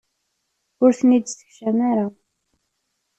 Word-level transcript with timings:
Ur 0.83 0.91
ten-id-ssekcam 0.99 1.77
ara. 1.91 2.07